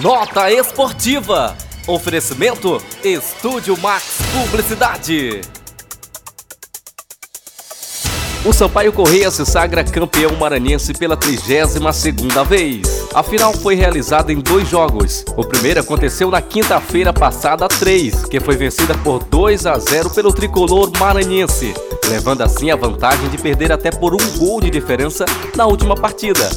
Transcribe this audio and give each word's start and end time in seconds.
Nota 0.00 0.50
esportiva. 0.50 1.54
Oferecimento 1.86 2.82
Estúdio 3.04 3.78
Max 3.78 4.20
Publicidade. 4.32 5.42
O 8.42 8.54
Sampaio 8.54 8.90
Correia 8.90 9.30
se 9.30 9.44
sagra 9.44 9.84
campeão 9.84 10.34
maranhense 10.36 10.94
pela 10.94 11.14
32ª 11.14 12.42
vez. 12.46 13.06
A 13.12 13.22
final 13.22 13.52
foi 13.52 13.74
realizada 13.74 14.32
em 14.32 14.40
dois 14.40 14.66
jogos. 14.66 15.26
O 15.36 15.44
primeiro 15.44 15.80
aconteceu 15.80 16.30
na 16.30 16.40
quinta-feira 16.40 17.12
passada, 17.12 17.68
3, 17.68 18.24
que 18.24 18.40
foi 18.40 18.56
vencida 18.56 18.96
por 19.04 19.22
2 19.24 19.66
a 19.66 19.78
0 19.78 20.08
pelo 20.08 20.32
tricolor 20.32 20.90
maranhense, 20.98 21.74
levando 22.08 22.40
assim 22.40 22.70
a 22.70 22.76
vantagem 22.76 23.28
de 23.28 23.36
perder 23.36 23.70
até 23.70 23.90
por 23.90 24.14
um 24.14 24.38
gol 24.38 24.58
de 24.58 24.70
diferença 24.70 25.26
na 25.54 25.66
última 25.66 25.94
partida. 25.94 26.48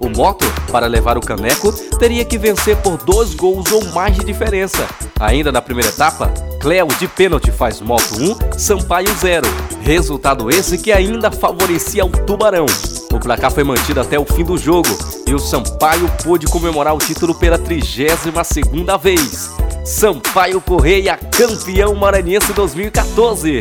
O 0.00 0.08
Moto, 0.08 0.46
para 0.72 0.86
levar 0.86 1.18
o 1.18 1.20
caneco, 1.20 1.70
teria 1.98 2.24
que 2.24 2.38
vencer 2.38 2.74
por 2.78 2.96
dois 2.96 3.34
gols 3.34 3.70
ou 3.70 3.84
mais 3.92 4.16
de 4.16 4.24
diferença. 4.24 4.88
Ainda 5.20 5.52
na 5.52 5.60
primeira 5.60 5.90
etapa, 5.90 6.32
Cleo 6.58 6.88
de 6.98 7.06
pênalti 7.06 7.52
faz 7.52 7.82
Moto 7.82 8.14
1, 8.18 8.58
Sampaio 8.58 9.14
0. 9.14 9.46
Resultado 9.82 10.48
esse 10.48 10.78
que 10.78 10.90
ainda 10.90 11.30
favorecia 11.30 12.02
o 12.02 12.08
Tubarão. 12.08 12.64
O 13.12 13.20
placar 13.20 13.52
foi 13.52 13.62
mantido 13.62 14.00
até 14.00 14.18
o 14.18 14.24
fim 14.24 14.42
do 14.42 14.56
jogo 14.56 14.88
e 15.26 15.34
o 15.34 15.38
Sampaio 15.38 16.10
pôde 16.24 16.46
comemorar 16.46 16.94
o 16.94 16.98
título 16.98 17.34
pela 17.34 17.58
32ª 17.58 18.98
vez. 18.98 19.50
Sampaio 19.84 20.62
Correia, 20.62 21.18
campeão 21.30 21.94
maranhense 21.94 22.54
2014. 22.54 23.60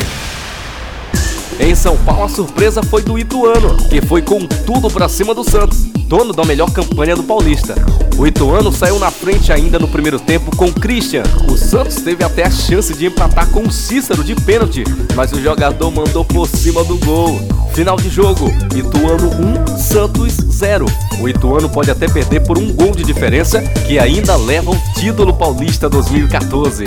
Em 1.59 1.75
São 1.75 1.97
Paulo, 1.97 2.23
a 2.23 2.29
surpresa 2.29 2.81
foi 2.81 3.01
do 3.01 3.19
Ituano, 3.19 3.75
que 3.89 4.01
foi 4.01 4.21
com 4.21 4.45
tudo 4.45 4.89
para 4.89 5.09
cima 5.09 5.35
do 5.35 5.43
Santos, 5.43 5.89
dono 6.09 6.33
da 6.33 6.43
melhor 6.43 6.71
campanha 6.71 7.15
do 7.15 7.21
Paulista. 7.21 7.75
O 8.17 8.25
Ituano 8.25 8.71
saiu 8.71 8.97
na 8.97 9.11
frente 9.11 9.53
ainda 9.53 9.77
no 9.77 9.87
primeiro 9.87 10.19
tempo 10.19 10.53
com 10.57 10.73
Christian. 10.73 11.21
O 11.47 11.55
Santos 11.55 11.97
teve 11.97 12.23
até 12.23 12.43
a 12.43 12.49
chance 12.49 12.91
de 12.95 13.05
empatar 13.05 13.47
com 13.51 13.61
o 13.61 13.71
Cícero 13.71 14.23
de 14.23 14.33
pênalti, 14.33 14.83
mas 15.15 15.31
o 15.31 15.39
jogador 15.39 15.91
mandou 15.91 16.25
por 16.25 16.47
cima 16.47 16.83
do 16.83 16.97
gol. 16.97 17.39
Final 17.75 17.95
de 17.95 18.09
jogo: 18.09 18.49
Ituano 18.75 19.29
1, 19.69 19.77
Santos 19.77 20.33
0. 20.33 20.87
O 21.21 21.29
Ituano 21.29 21.69
pode 21.69 21.91
até 21.91 22.07
perder 22.07 22.39
por 22.39 22.57
um 22.57 22.73
gol 22.73 22.91
de 22.91 23.03
diferença, 23.03 23.61
que 23.61 23.99
ainda 23.99 24.35
leva 24.35 24.71
o 24.71 24.93
título 24.95 25.31
paulista 25.31 25.87
2014. 25.87 26.85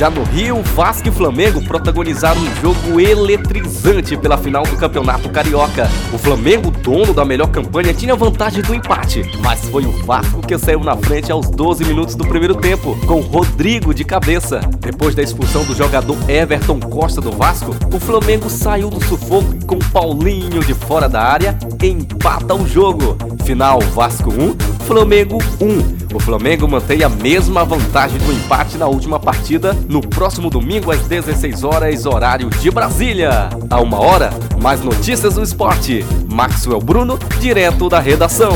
Já 0.00 0.08
no 0.08 0.22
Rio, 0.22 0.62
Vasco 0.62 1.08
e 1.08 1.10
Flamengo 1.10 1.62
protagonizaram 1.62 2.40
um 2.40 2.56
jogo 2.62 2.98
eletrizante 2.98 4.16
pela 4.16 4.38
final 4.38 4.62
do 4.62 4.74
Campeonato 4.78 5.28
Carioca. 5.28 5.90
O 6.10 6.16
Flamengo, 6.16 6.70
dono 6.70 7.12
da 7.12 7.22
melhor 7.22 7.48
campanha, 7.48 7.92
tinha 7.92 8.16
vantagem 8.16 8.62
do 8.62 8.74
empate, 8.74 9.22
mas 9.42 9.62
foi 9.68 9.84
o 9.84 9.92
Vasco 10.06 10.40
que 10.40 10.56
saiu 10.56 10.80
na 10.80 10.96
frente 10.96 11.30
aos 11.30 11.50
12 11.50 11.84
minutos 11.84 12.14
do 12.14 12.26
primeiro 12.26 12.54
tempo, 12.54 12.96
com 13.06 13.20
Rodrigo 13.20 13.92
de 13.92 14.02
cabeça. 14.02 14.60
Depois 14.78 15.14
da 15.14 15.22
expulsão 15.22 15.66
do 15.66 15.76
jogador 15.76 16.16
Everton 16.30 16.80
Costa 16.80 17.20
do 17.20 17.32
Vasco, 17.32 17.76
o 17.94 18.00
Flamengo 18.00 18.48
saiu 18.48 18.88
do 18.88 19.04
sufoco 19.04 19.54
com 19.66 19.78
Paulinho 19.78 20.64
de 20.64 20.72
fora 20.72 21.10
da 21.10 21.20
área 21.20 21.58
empata 21.82 22.54
o 22.54 22.66
jogo. 22.66 23.18
Final 23.44 23.80
Vasco 23.80 24.30
1, 24.30 24.86
Flamengo 24.86 25.36
1. 25.60 25.99
O 26.12 26.18
Flamengo 26.18 26.66
mantém 26.66 27.04
a 27.04 27.08
mesma 27.08 27.64
vantagem 27.64 28.18
do 28.18 28.32
empate 28.32 28.76
na 28.76 28.86
última 28.86 29.20
partida 29.20 29.76
no 29.88 30.00
próximo 30.00 30.50
domingo 30.50 30.90
às 30.90 31.02
16 31.02 31.62
horas, 31.62 32.04
horário 32.04 32.50
de 32.50 32.70
Brasília. 32.70 33.48
A 33.70 33.80
uma 33.80 34.00
hora, 34.00 34.30
mais 34.60 34.82
notícias 34.82 35.34
do 35.34 35.42
esporte. 35.42 36.04
Maxwell 36.28 36.80
Bruno, 36.80 37.18
direto 37.40 37.88
da 37.88 38.00
redação. 38.00 38.52